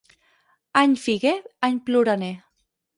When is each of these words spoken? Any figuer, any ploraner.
Any 0.81 0.97
figuer, 1.03 1.37
any 1.69 1.79
ploraner. 1.91 2.35